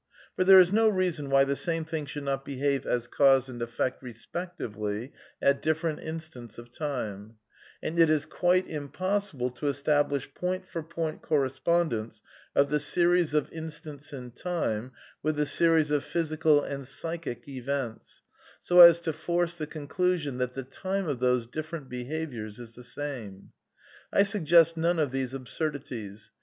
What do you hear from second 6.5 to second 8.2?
of time; and it